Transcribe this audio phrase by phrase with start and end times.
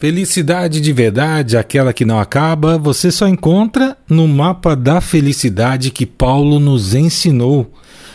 [0.00, 6.06] Felicidade de verdade, aquela que não acaba, você só encontra no mapa da felicidade que
[6.06, 7.72] Paulo nos ensinou.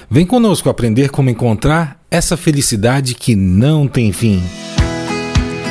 [0.10, 4.42] Vem conosco aprender como encontrar essa felicidade que não tem fim.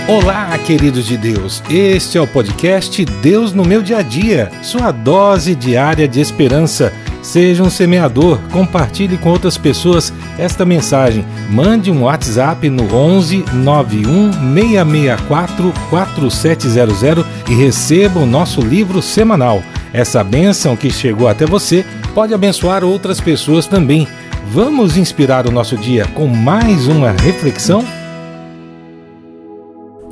[0.08, 1.62] Olá, queridos de Deus.
[1.70, 6.92] Este é o podcast Deus no meu dia a dia, sua dose diária de esperança.
[7.22, 11.24] Seja um semeador, compartilhe com outras pessoas esta mensagem.
[11.48, 19.62] Mande um WhatsApp no 11 91 664 4700 e receba o nosso livro semanal.
[19.92, 24.08] Essa bênção que chegou até você pode abençoar outras pessoas também.
[24.50, 28.01] Vamos inspirar o nosso dia com mais uma reflexão?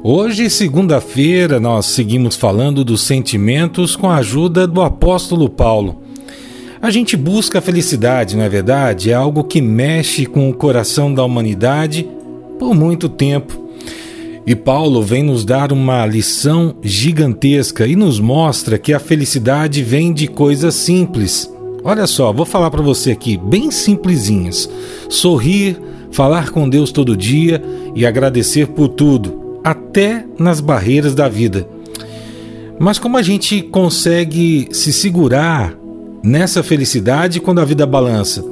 [0.03, 6.01] Hoje, segunda-feira, nós seguimos falando dos sentimentos com a ajuda do apóstolo Paulo.
[6.81, 9.11] A gente busca a felicidade, não é verdade?
[9.11, 12.09] É algo que mexe com o coração da humanidade
[12.59, 13.69] por muito tempo.
[14.47, 20.15] E Paulo vem nos dar uma lição gigantesca e nos mostra que a felicidade vem
[20.15, 21.53] de coisas simples.
[21.85, 24.67] Olha só, vou falar para você aqui, bem simplesinhas.
[25.11, 25.79] Sorrir,
[26.11, 27.63] falar com Deus todo dia
[27.95, 31.67] e agradecer por tudo, até nas barreiras da vida.
[32.79, 35.75] Mas como a gente consegue se segurar
[36.23, 38.45] nessa felicidade quando a vida balança.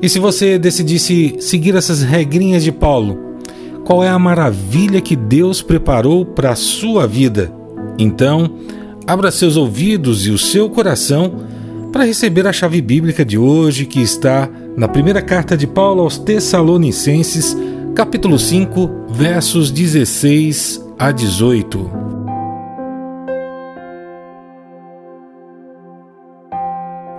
[0.00, 3.18] E se você decidisse seguir essas regrinhas de Paulo,
[3.84, 7.52] qual é a maravilha que Deus preparou para a sua vida?
[7.98, 8.50] Então,
[9.06, 11.46] abra seus ouvidos e o seu coração
[11.92, 16.18] para receber a chave bíblica de hoje que está na primeira carta de Paulo aos
[16.18, 17.56] Tessalonicenses,
[17.96, 21.90] capítulo 5, versos 16 a 18.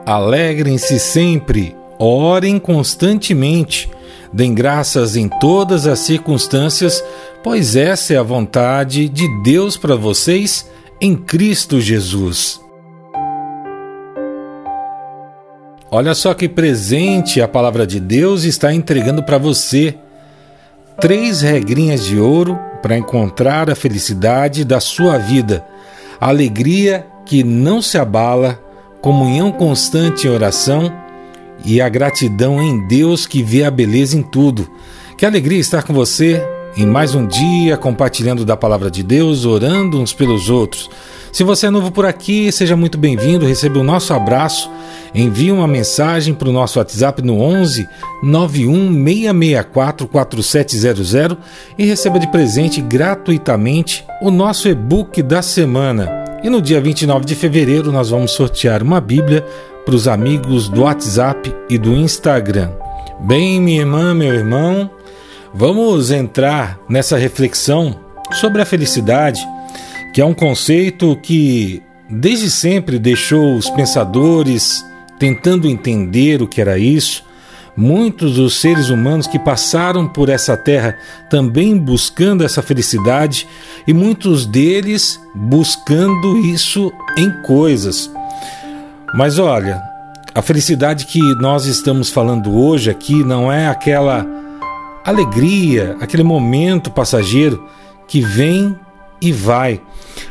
[0.05, 3.89] Alegrem-se sempre, orem constantemente,
[4.31, 7.03] deem graças em todas as circunstâncias,
[7.43, 10.69] pois essa é a vontade de Deus para vocês
[11.01, 12.61] em Cristo Jesus.
[15.89, 19.97] Olha só que presente a palavra de Deus está entregando para você.
[20.99, 25.63] Três regrinhas de ouro para encontrar a felicidade da sua vida.
[26.19, 28.59] Alegria que não se abala
[28.99, 30.91] comunhão constante em oração
[31.63, 34.67] e a gratidão em Deus que vê a beleza em tudo.
[35.15, 36.43] Que alegria estar com você
[36.75, 40.89] em mais um dia compartilhando da palavra de Deus, orando uns pelos outros.
[41.31, 44.69] Se você é novo por aqui, seja muito bem-vindo, receba o nosso abraço.
[45.13, 47.87] Envie uma mensagem para o nosso WhatsApp no 11
[48.23, 51.37] 91 664 4700
[51.77, 56.09] e receba de presente gratuitamente o nosso e-book da semana.
[56.43, 59.45] E no dia 29 de fevereiro nós vamos sortear uma Bíblia
[59.85, 62.71] para os amigos do WhatsApp e do Instagram.
[63.21, 64.89] Bem, minha irmã, meu irmão,
[65.53, 67.95] vamos entrar nessa reflexão
[68.33, 69.41] sobre a felicidade,
[70.17, 74.83] que é um conceito que desde sempre deixou os pensadores
[75.19, 77.23] tentando entender o que era isso
[77.75, 80.97] Muitos dos seres humanos que passaram por essa terra
[81.29, 83.47] também buscando essa felicidade
[83.87, 88.11] e muitos deles buscando isso em coisas.
[89.13, 89.79] Mas olha,
[90.33, 94.25] a felicidade que nós estamos falando hoje aqui não é aquela
[95.05, 97.63] alegria, aquele momento passageiro
[98.07, 98.75] que vem
[99.21, 99.81] e vai.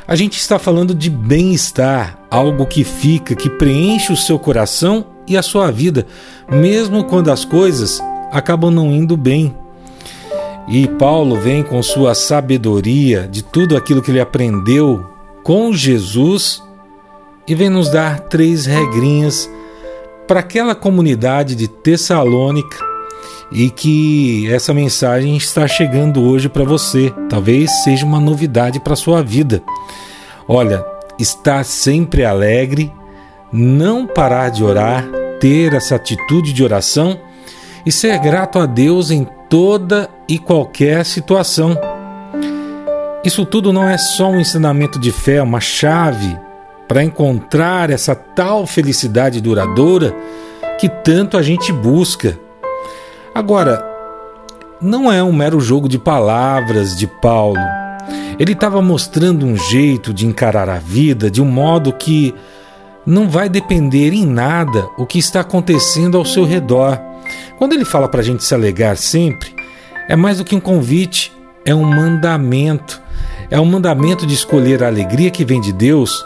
[0.07, 5.37] A gente está falando de bem-estar, algo que fica, que preenche o seu coração e
[5.37, 6.07] a sua vida,
[6.51, 8.01] mesmo quando as coisas
[8.33, 9.55] acabam não indo bem.
[10.69, 15.05] E Paulo vem com sua sabedoria de tudo aquilo que ele aprendeu
[15.43, 16.63] com Jesus
[17.47, 19.49] e vem nos dar três regrinhas
[20.27, 22.96] para aquela comunidade de Tessalônica
[23.51, 27.12] e que essa mensagem está chegando hoje para você.
[27.29, 29.62] Talvez seja uma novidade para sua vida.
[30.49, 30.84] Olha,
[31.19, 32.93] estar sempre alegre
[33.53, 35.06] não parar de orar,
[35.41, 37.19] ter essa atitude de oração
[37.85, 41.79] e ser grato a Deus em toda e qualquer situação.
[43.25, 46.37] Isso tudo não é só um ensinamento de fé, é uma chave
[46.87, 50.15] para encontrar essa tal felicidade duradoura
[50.79, 52.38] que tanto a gente busca.
[53.37, 53.85] Agora,
[54.81, 57.61] não é um mero jogo de palavras de Paulo.
[58.38, 62.35] Ele estava mostrando um jeito de encarar a vida de um modo que
[63.05, 66.99] não vai depender em nada o que está acontecendo ao seu redor.
[67.59, 69.55] Quando ele fala para a gente se alegar sempre,
[70.09, 71.31] é mais do que um convite,
[71.62, 73.03] é um mandamento.
[73.50, 76.25] É um mandamento de escolher a alegria que vem de Deus,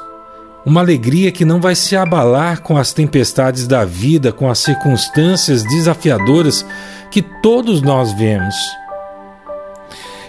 [0.65, 5.63] uma alegria que não vai se abalar com as tempestades da vida, com as circunstâncias
[5.65, 6.65] desafiadoras
[7.11, 8.55] que todos nós vemos.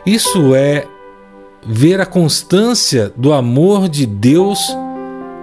[0.05, 0.85] Isso é
[1.65, 4.75] ver a constância do amor de Deus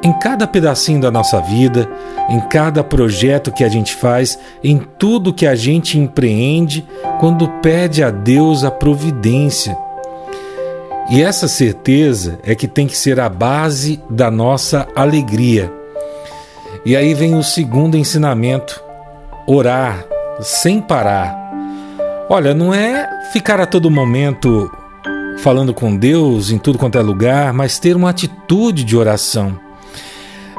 [0.02, 1.88] em cada pedacinho da nossa vida,
[2.28, 6.86] em cada projeto que a gente faz, em tudo que a gente empreende,
[7.20, 9.76] quando pede a Deus a providência.
[11.10, 15.72] E essa certeza é que tem que ser a base da nossa alegria.
[16.84, 18.82] E aí vem o segundo ensinamento:
[19.46, 20.04] orar
[20.40, 21.34] sem parar.
[22.28, 24.70] Olha, não é ficar a todo momento
[25.38, 29.58] falando com Deus em tudo quanto é lugar, mas ter uma atitude de oração.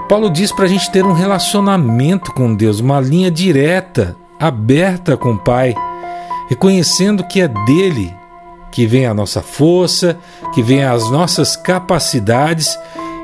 [0.08, 5.34] Paulo diz para a gente ter um relacionamento com Deus, uma linha direta, aberta com
[5.34, 5.76] o Pai,
[6.50, 8.19] reconhecendo que é dele
[8.72, 10.18] que vem a nossa força,
[10.54, 12.78] que vem as nossas capacidades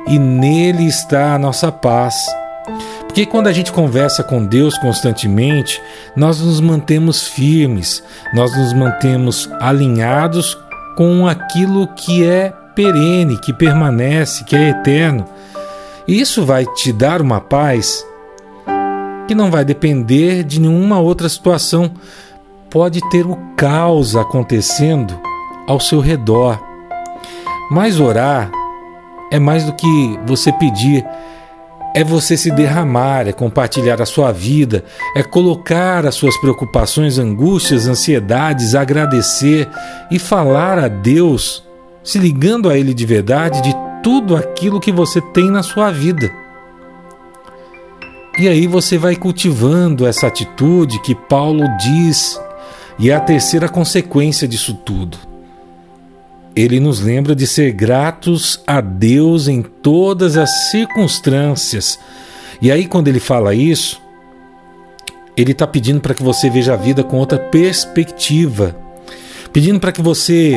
[0.08, 2.16] e nele está a nossa paz.
[3.06, 5.82] Porque quando a gente conversa com Deus constantemente,
[6.16, 8.04] nós nos mantemos firmes,
[8.34, 10.58] nós nos mantemos alinhados
[10.98, 15.26] com aquilo que é perene, que permanece, que é eterno.
[16.08, 18.06] E isso vai te dar uma paz
[19.28, 21.92] que não vai depender de nenhuma outra situação.
[22.70, 25.18] Pode ter o caos acontecendo
[25.68, 26.60] ao seu redor.
[27.72, 28.52] Mas orar
[29.32, 31.06] é mais do que você pedir,
[31.96, 34.84] é você se derramar, é compartilhar a sua vida,
[35.16, 39.68] é colocar as suas preocupações, angústias, ansiedades, agradecer
[40.12, 41.64] e falar a Deus,
[42.04, 43.74] se ligando a Ele de verdade de
[44.04, 46.32] tudo aquilo que você tem na sua vida.
[48.38, 52.38] E aí você vai cultivando essa atitude que Paulo diz,
[53.00, 55.18] e é a terceira consequência disso tudo.
[56.56, 62.00] Ele nos lembra de ser gratos a Deus em todas as circunstâncias.
[62.62, 64.02] E aí, quando ele fala isso,
[65.36, 68.74] ele está pedindo para que você veja a vida com outra perspectiva,
[69.52, 70.56] pedindo para que você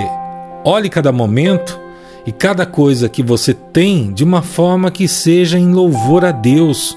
[0.65, 1.81] olhe cada momento
[2.25, 6.97] e cada coisa que você tem de uma forma que seja em louvor a Deus.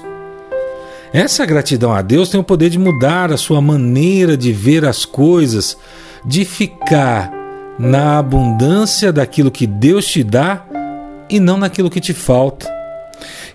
[1.12, 5.04] Essa gratidão a Deus tem o poder de mudar a sua maneira de ver as
[5.04, 5.76] coisas,
[6.24, 7.41] de ficar
[7.78, 10.64] na abundância daquilo que Deus te dá
[11.28, 12.70] e não naquilo que te falta.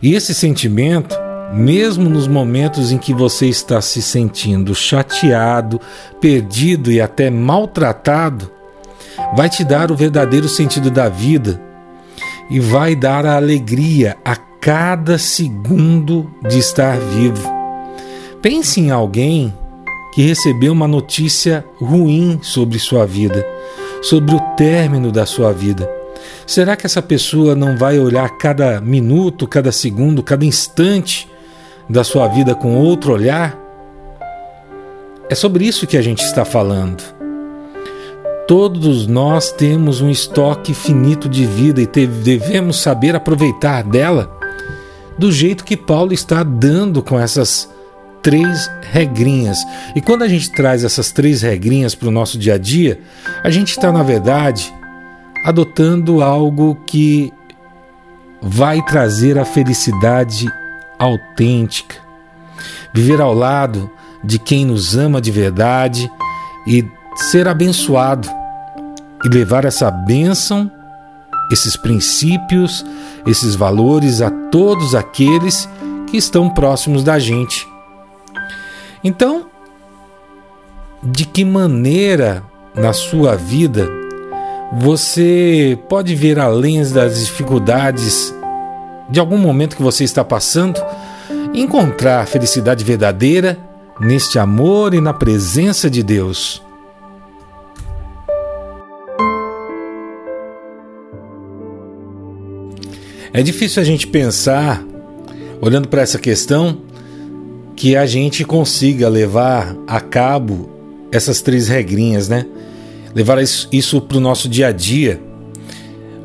[0.02, 1.16] E esse sentimento,
[1.54, 5.80] mesmo nos momentos em que você está se sentindo chateado,
[6.20, 8.52] perdido e até maltratado,
[9.36, 11.62] vai te dar o verdadeiro sentido da vida
[12.50, 17.50] e vai dar a alegria a cada segundo de estar vivo.
[18.42, 19.54] Pense em alguém
[20.14, 23.46] que recebeu uma notícia ruim sobre sua vida,
[24.02, 25.90] sobre o término da sua vida.
[26.46, 31.30] Será que essa pessoa não vai olhar cada minuto, cada segundo, cada instante
[31.90, 33.58] da sua vida com outro olhar?
[35.30, 37.04] É sobre isso que a gente está falando.
[38.48, 44.38] Todos nós temos um estoque finito de vida e devemos saber aproveitar dela
[45.18, 47.70] do jeito que Paulo está dando com essas
[48.28, 49.66] três regrinhas.
[49.96, 53.00] E quando a gente traz essas três regrinhas para o nosso dia a dia,
[53.42, 54.70] a gente está, na verdade,
[55.46, 57.32] adotando algo que
[58.42, 60.46] vai trazer a felicidade
[61.00, 61.96] autêntica.
[62.94, 63.90] Viver ao lado
[64.22, 66.12] de quem nos ama de verdade
[66.68, 66.86] e
[67.16, 68.30] ser abençoado
[69.24, 70.70] e levar essa bênção,
[71.50, 72.86] esses princípios,
[73.26, 75.70] esses valores a todos aqueles
[76.08, 77.66] que estão próximos da gente.
[79.04, 79.48] Então,
[81.04, 82.44] de que maneira
[82.76, 83.88] na sua vida
[84.74, 88.34] você pode ver além das dificuldades
[89.10, 90.82] de algum momento que você está passando,
[91.54, 93.58] encontrar a felicidade verdadeira
[94.00, 96.62] neste amor e na presença de Deus?
[103.34, 104.84] É difícil a gente pensar,
[105.62, 106.82] olhando para essa questão,
[107.78, 110.68] que a gente consiga levar a cabo
[111.12, 112.44] essas três regrinhas, né?
[113.14, 115.22] Levar isso para o nosso dia a dia.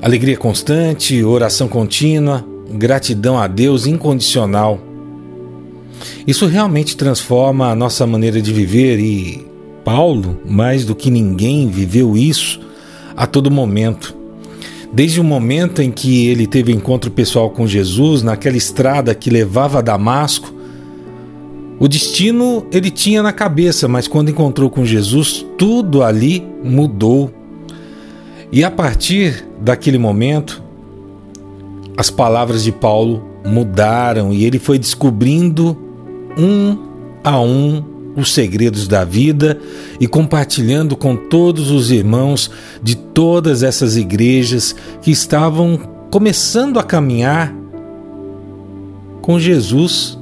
[0.00, 2.42] Alegria constante, oração contínua,
[2.72, 4.80] gratidão a Deus incondicional.
[6.26, 9.46] Isso realmente transforma a nossa maneira de viver e
[9.84, 12.60] Paulo, mais do que ninguém, viveu isso
[13.14, 14.16] a todo momento.
[14.90, 19.80] Desde o momento em que ele teve encontro pessoal com Jesus, naquela estrada que levava
[19.80, 20.61] a Damasco,
[21.78, 27.32] o destino ele tinha na cabeça, mas quando encontrou com Jesus, tudo ali mudou.
[28.50, 30.62] E a partir daquele momento,
[31.96, 35.76] as palavras de Paulo mudaram e ele foi descobrindo
[36.38, 36.78] um
[37.24, 39.58] a um os segredos da vida
[39.98, 42.50] e compartilhando com todos os irmãos
[42.82, 45.78] de todas essas igrejas que estavam
[46.10, 47.54] começando a caminhar
[49.22, 50.18] com Jesus,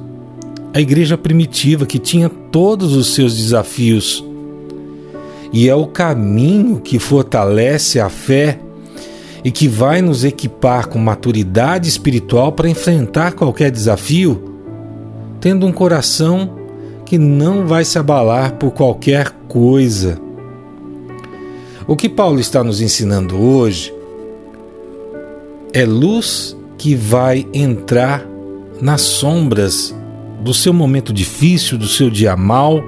[0.73, 4.23] a igreja primitiva que tinha todos os seus desafios.
[5.51, 8.59] E é o caminho que fortalece a fé
[9.43, 14.55] e que vai nos equipar com maturidade espiritual para enfrentar qualquer desafio,
[15.41, 16.57] tendo um coração
[17.05, 20.17] que não vai se abalar por qualquer coisa.
[21.85, 23.93] O que Paulo está nos ensinando hoje
[25.73, 28.25] é luz que vai entrar
[28.79, 29.93] nas sombras
[30.41, 32.83] do seu momento difícil, do seu dia mal,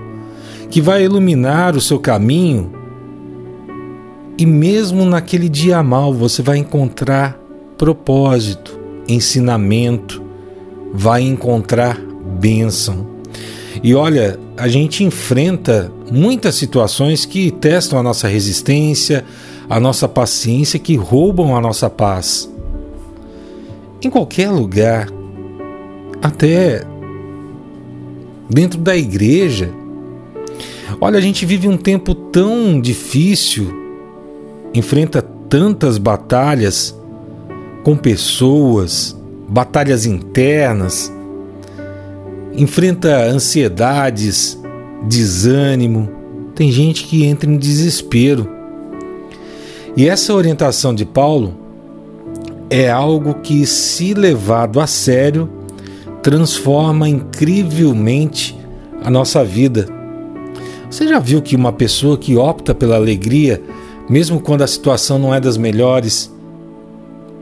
[0.70, 2.72] que vai iluminar o seu caminho.
[4.38, 7.40] E mesmo naquele dia mal, você vai encontrar
[7.78, 10.22] propósito, ensinamento,
[10.92, 12.00] vai encontrar
[12.40, 13.14] bênção.
[13.84, 19.26] E olha, a gente enfrenta muitas situações que testam a nossa resistência,
[19.70, 22.50] a nossa paciência, que roubam a nossa paz.
[24.02, 25.08] Em qualquer lugar,
[26.22, 26.84] até
[28.50, 29.70] dentro da igreja.
[31.00, 33.74] Olha, a gente vive um tempo tão difícil,
[34.74, 36.96] enfrenta tantas batalhas
[37.84, 39.16] com pessoas,
[39.48, 41.12] batalhas internas,
[42.54, 44.60] enfrenta ansiedades,
[45.08, 46.10] desânimo,
[46.56, 48.48] tem gente que entra em desespero.
[49.98, 51.56] E essa orientação de Paulo
[52.70, 55.50] é algo que, se levado a sério,
[56.24, 58.58] transforma incrivelmente
[59.04, 59.88] a nossa vida.
[60.90, 63.62] Você já viu que uma pessoa que opta pela alegria,
[64.10, 66.32] mesmo quando a situação não é das melhores,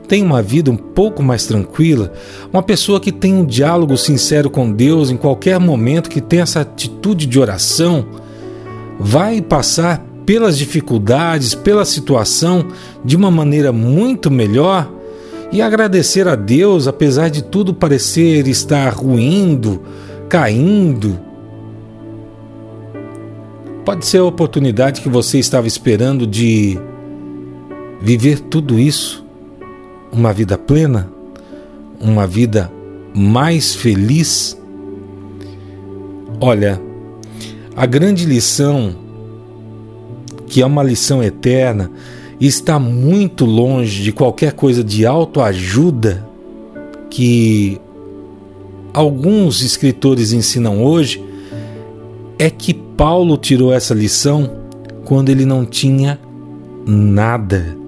[0.08, 2.12] tem uma vida um pouco mais tranquila,
[2.52, 6.60] uma pessoa que tem um diálogo sincero com Deus em qualquer momento, que tem essa
[6.60, 8.04] atitude de oração,
[8.98, 12.66] vai passar pelas dificuldades, pela situação
[13.04, 14.90] de uma maneira muito melhor
[15.52, 19.82] e agradecer a Deus, apesar de tudo parecer estar ruindo,
[20.28, 21.20] caindo.
[23.84, 26.80] Pode ser a oportunidade que você estava esperando de
[28.00, 29.22] viver tudo isso
[30.10, 31.10] uma vida plena,
[32.00, 32.70] uma vida
[33.14, 34.56] mais feliz?
[36.40, 36.80] Olha,
[37.76, 38.94] a grande lição,
[40.46, 41.90] que é uma lição eterna,
[42.46, 46.26] está muito longe de qualquer coisa de autoajuda
[47.10, 47.80] que
[48.92, 51.22] alguns escritores ensinam hoje,
[52.38, 54.50] é que Paulo tirou essa lição
[55.04, 56.18] quando ele não tinha
[56.86, 57.82] nada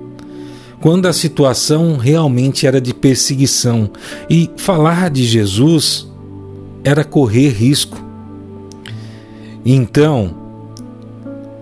[0.84, 3.88] quando a situação realmente era de perseguição
[4.28, 6.06] e falar de Jesus
[6.84, 7.96] era correr risco.
[9.64, 10.34] Então,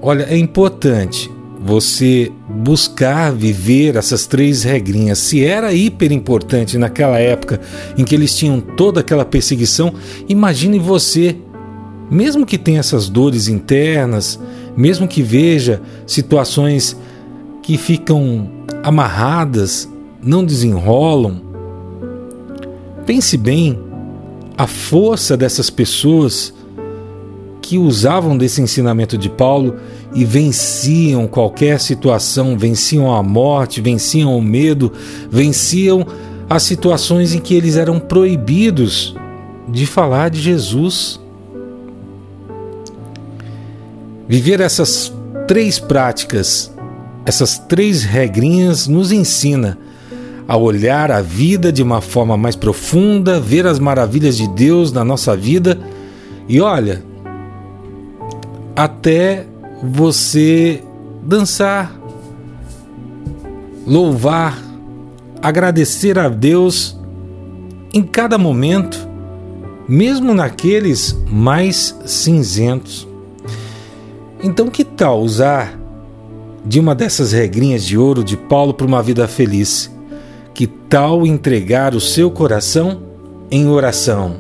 [0.03, 1.31] olha, é importante
[1.65, 5.19] você buscar viver essas três regrinhas.
[5.19, 7.61] Se era hiper importante naquela época
[7.97, 9.95] em que eles tinham toda aquela perseguição,
[10.29, 11.37] imagine você,
[12.11, 14.41] mesmo que tenha essas dores internas,
[14.77, 16.97] mesmo que veja situações
[17.63, 18.51] que ficam
[18.83, 19.89] amarradas,
[20.21, 21.41] não desenrolam.
[23.07, 23.79] Pense bem
[24.59, 26.53] a força dessas pessoas
[27.61, 29.77] que usavam desse ensinamento de Paulo
[30.15, 34.93] e venciam qualquer situação, venciam a morte, venciam o medo,
[35.31, 36.07] venciam
[36.49, 39.15] as situações em que eles eram proibidos
[39.69, 41.21] de falar de Jesus.
[44.29, 45.13] Viver essas
[45.47, 46.73] três práticas
[47.25, 49.79] essas três regrinhas nos ensina
[50.47, 55.05] a olhar a vida de uma forma mais profunda, ver as maravilhas de Deus na
[55.05, 55.79] nossa vida
[56.49, 57.03] e olha,
[58.75, 59.47] até
[59.83, 60.83] você
[61.23, 61.93] dançar,
[63.87, 64.63] louvar,
[65.43, 66.97] agradecer a Deus
[67.93, 69.09] em cada momento,
[69.89, 73.09] mesmo naqueles mais cinzentos.
[74.43, 75.79] Então, que tal usar
[76.65, 79.91] de uma dessas regrinhas de ouro de Paulo para uma vida feliz.
[80.55, 83.03] Que tal entregar o seu coração
[83.51, 84.37] em oração?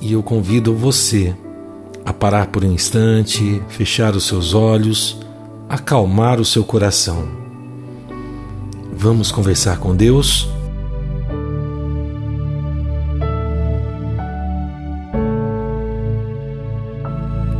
[0.00, 1.34] E eu convido você
[2.08, 5.20] a parar por um instante, fechar os seus olhos,
[5.68, 7.28] acalmar o seu coração.
[8.90, 10.48] Vamos conversar com Deus?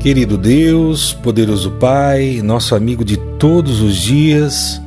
[0.01, 4.81] Querido Deus, poderoso Pai, nosso amigo de todos os dias,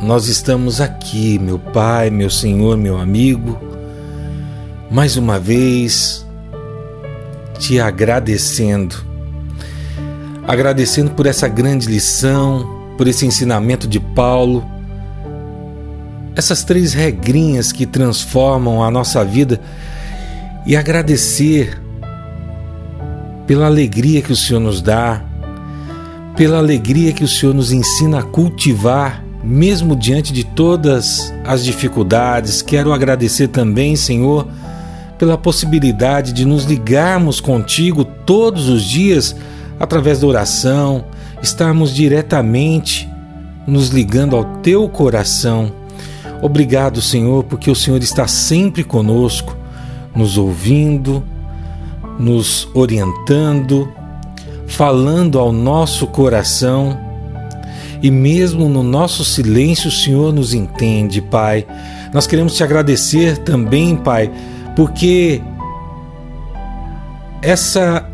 [0.00, 3.58] nós estamos aqui, meu Pai, meu Senhor, meu amigo,
[4.88, 6.23] mais uma vez
[7.58, 8.96] te agradecendo,
[10.46, 14.64] agradecendo por essa grande lição, por esse ensinamento de Paulo,
[16.36, 19.60] essas três regrinhas que transformam a nossa vida.
[20.66, 21.78] E agradecer
[23.46, 25.22] pela alegria que o Senhor nos dá,
[26.36, 32.62] pela alegria que o Senhor nos ensina a cultivar, mesmo diante de todas as dificuldades.
[32.62, 34.48] Quero agradecer também, Senhor,
[35.18, 39.34] pela possibilidade de nos ligarmos contigo todos os dias
[39.78, 41.04] através da oração,
[41.42, 43.08] estarmos diretamente
[43.66, 45.72] nos ligando ao teu coração.
[46.42, 49.56] Obrigado, Senhor, porque o Senhor está sempre conosco,
[50.14, 51.22] nos ouvindo,
[52.18, 53.90] nos orientando,
[54.66, 56.98] falando ao nosso coração.
[58.02, 61.66] E mesmo no nosso silêncio, o Senhor nos entende, Pai.
[62.12, 64.30] Nós queremos te agradecer também, Pai,
[64.76, 65.42] porque
[67.42, 68.08] essa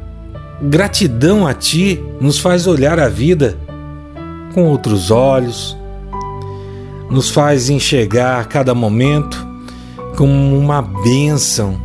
[0.62, 3.56] gratidão a Ti nos faz olhar a vida
[4.52, 5.76] com outros olhos,
[7.08, 9.46] nos faz enxergar cada momento
[10.16, 11.80] como uma bênção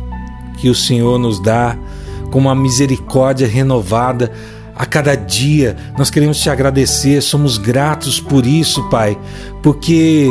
[0.58, 1.76] que o Senhor nos dá,
[2.30, 4.32] com uma misericórdia renovada
[4.74, 5.76] a cada dia.
[5.96, 9.16] Nós queremos te agradecer, somos gratos por isso, Pai,
[9.62, 10.30] porque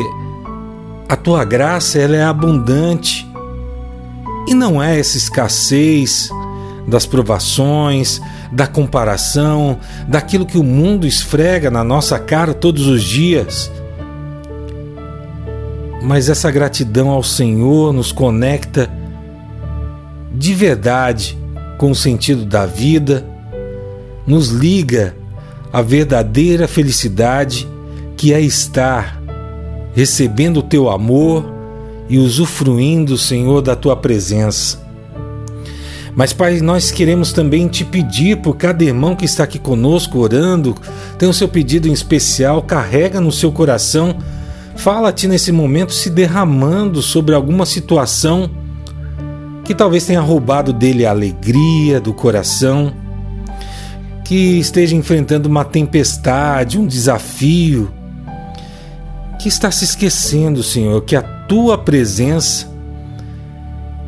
[1.10, 3.25] a tua graça ela é abundante
[4.48, 6.30] e não é essa escassez
[6.88, 8.22] das provações,
[8.52, 13.72] da comparação, daquilo que o mundo esfrega na nossa cara todos os dias.
[16.02, 18.90] Mas essa gratidão ao Senhor nos conecta
[20.32, 21.38] de verdade
[21.78, 23.26] com o sentido da vida,
[24.28, 25.16] nos liga
[25.74, 27.68] à verdadeira felicidade
[28.16, 29.22] que é estar
[29.94, 31.55] recebendo o teu amor
[32.10, 34.84] e usufruindo, Senhor, da tua presença.
[36.16, 40.74] Mas, Pai, nós queremos também te pedir por cada irmão que está aqui conosco orando,
[41.20, 44.18] tem o seu pedido em especial, carrega no seu coração,
[44.78, 48.50] fala-te nesse momento se derramando sobre alguma situação
[49.66, 52.94] que talvez tenha roubado dele a alegria do coração,
[54.24, 57.92] que esteja enfrentando uma tempestade, um desafio,
[59.46, 62.68] que está se esquecendo, Senhor, que a tua presença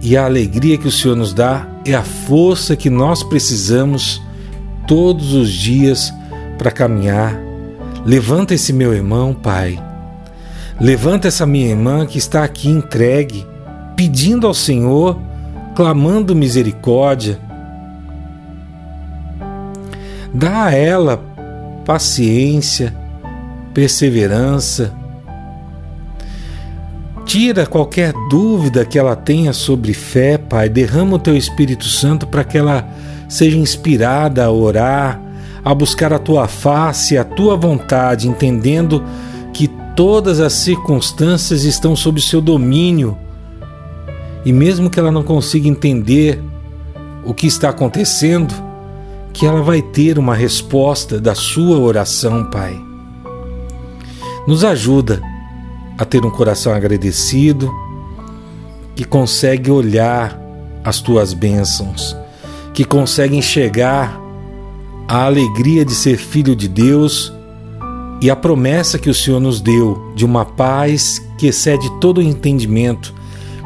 [0.02, 4.20] e a alegria que o Senhor nos dá é a força que nós precisamos
[4.88, 6.12] todos os dias
[6.58, 7.40] para caminhar.
[8.04, 9.80] Levanta esse meu irmão, Pai.
[10.82, 13.46] Levanta essa minha irmã que está aqui entregue,
[13.96, 15.22] pedindo ao Senhor,
[15.76, 17.40] clamando misericórdia.
[20.34, 21.24] Dá a ela
[21.86, 22.92] paciência,
[23.72, 24.98] perseverança,
[27.28, 30.70] Tira qualquer dúvida que ela tenha sobre fé, Pai.
[30.70, 32.88] Derrama o teu Espírito Santo para que ela
[33.28, 35.22] seja inspirada a orar,
[35.62, 39.04] a buscar a tua face, a tua vontade, entendendo
[39.54, 43.18] que todas as circunstâncias estão sob seu domínio.
[44.46, 46.42] E mesmo que ela não consiga entender
[47.26, 48.56] o que está acontecendo,
[49.34, 52.82] que ela vai ter uma resposta da sua oração, Pai.
[54.48, 55.22] Nos ajuda
[55.98, 57.74] a ter um coração agradecido,
[58.96, 60.40] que consegue olhar
[60.84, 62.16] as tuas bênçãos,
[62.74, 64.20] que consegue enxergar
[65.08, 67.34] a alegria de ser filho de Deus
[68.22, 72.22] e a promessa que o Senhor nos deu de uma paz que excede todo o
[72.22, 73.14] entendimento,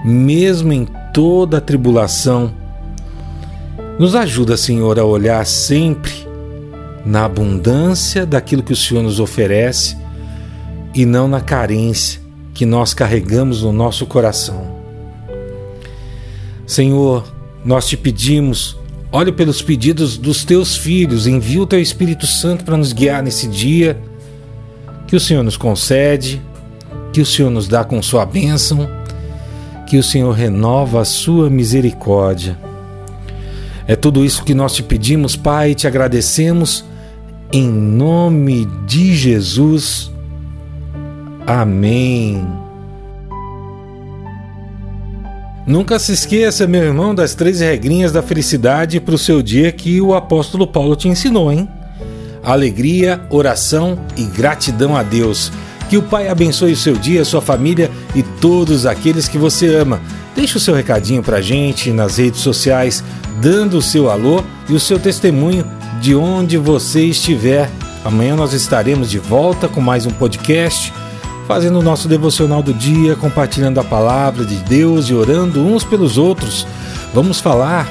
[0.06, 2.54] mesmo em toda a tribulação.
[4.00, 6.12] Nos ajuda, Senhor, a olhar sempre
[7.06, 9.98] na abundância daquilo que o Senhor nos oferece
[10.94, 12.21] e não na carência
[12.54, 14.80] que nós carregamos no nosso coração.
[16.66, 17.26] Senhor,
[17.66, 18.78] nós te pedimos,
[19.12, 23.48] olhe pelos pedidos dos teus filhos, envia o teu Espírito Santo para nos guiar nesse
[23.48, 24.02] dia,
[25.08, 26.42] que o Senhor nos concede,
[27.12, 28.90] que o Senhor nos dá com sua bênção,
[29.86, 32.58] que o Senhor renova a sua misericórdia.
[33.86, 36.86] É tudo isso que nós te pedimos, Pai, e te agradecemos
[37.52, 40.10] em nome de Jesus.
[41.46, 42.46] Amém.
[45.66, 50.02] Nunca se esqueça, meu irmão, das três regrinhas da felicidade para o seu dia que
[50.02, 51.70] o apóstolo Paulo te ensinou, hein?
[52.44, 55.52] Alegria, oração e gratidão a Deus.
[55.88, 60.02] Que o Pai abençoe o seu dia, sua família e todos aqueles que você ama.
[60.36, 63.04] Deixe o seu recadinho para a gente nas redes sociais,
[63.42, 65.66] dando o seu alô e o seu testemunho
[66.02, 67.70] de onde você estiver.
[68.04, 70.92] Amanhã nós estaremos de volta com mais um podcast
[71.48, 76.18] fazendo o nosso devocional do dia, compartilhando a palavra de Deus e orando uns pelos
[76.18, 76.66] outros.
[77.14, 77.88] Vamos falar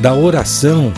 [0.00, 0.92] da oração,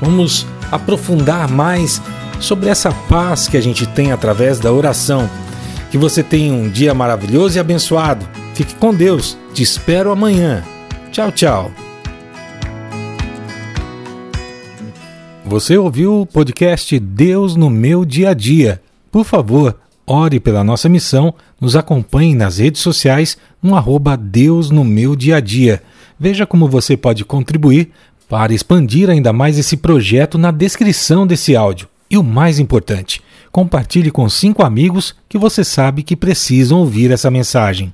[0.00, 2.00] vamos aprofundar mais
[2.40, 5.28] sobre essa paz que a gente tem através da oração.
[5.90, 8.28] Que você tenha um dia maravilhoso e abençoado.
[8.54, 9.38] Fique com Deus.
[9.54, 10.62] Te espero amanhã.
[11.10, 11.70] Tchau, tchau.
[15.44, 18.82] Você ouviu o podcast Deus no meu dia a dia.
[19.10, 19.74] Por favor,
[20.08, 25.36] ore pela nossa missão, nos acompanhe nas redes sociais no arroba Deus no meu dia
[25.36, 25.82] a dia.
[26.18, 27.90] Veja como você pode contribuir
[28.28, 31.88] para expandir ainda mais esse projeto na descrição desse áudio.
[32.10, 37.30] E o mais importante, compartilhe com cinco amigos que você sabe que precisam ouvir essa
[37.30, 37.92] mensagem.